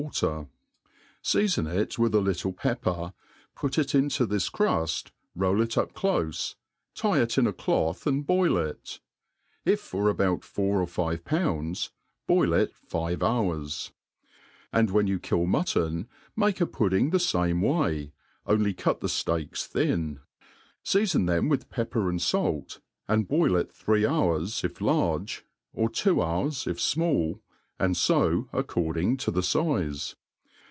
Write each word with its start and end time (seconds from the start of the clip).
151 0.03 0.39
water; 0.41 0.49
feafon 1.23 1.79
it 1.79 1.99
with 1.99 2.15
a 2.15 2.19
little 2.21 2.51
pepper, 2.51 3.13
put 3.55 3.77
it 3.77 3.93
into• 3.93 4.25
this 4.29 4.49
cruft, 4.49 5.11
roll 5.35 5.61
it 5.61 5.77
up 5.77 5.93
clof^y 5.93 6.55
tie 6.95 7.21
it 7.21 7.37
in 7.37 7.45
a 7.45 7.53
cidth, 7.53 8.07
and 8.07 8.25
boil 8.25 8.57
it$ 8.57 8.99
if 9.63 9.79
for 9.79 10.09
about 10.09 10.43
four 10.43 10.81
or 10.81 10.87
five 10.87 11.23
pounds, 11.23 11.91
botl 12.27 12.59
it 12.59 12.75
five 12.75 13.21
hours* 13.21 13.91
And 14.73 14.89
when 14.89 15.05
you 15.05 15.19
kill 15.19 15.45
mutton, 15.45 16.07
make 16.35 16.59
a 16.59 16.65
pudding 16.65 17.11
the 17.11 17.19
fame 17.19 17.61
way, 17.61 18.11
only 18.47 18.73
cut 18.73 19.01
the 19.01 19.23
(leaks 19.31 19.67
thin; 19.67 20.19
feafon 20.83 21.27
them 21.27 21.47
with^ 21.47 21.69
pepper 21.69 22.09
and 22.09 22.19
falt^ 22.19 22.79
and 23.07 23.27
boil 23.27 23.55
it 23.55 23.71
three 23.71 24.07
hours, 24.07 24.63
if 24.63 24.81
large; 24.81 25.45
or 25.73 25.89
two 25.89 26.23
hours, 26.23 26.65
if 26.65 26.79
fmall, 26.79 27.39
and 27.79 27.97
fo 27.97 28.47
according 28.53 29.17
to 29.17 29.31
the 29.31 29.41
fize. 29.41 30.13